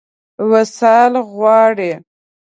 [0.49, 1.91] وصال غواړي.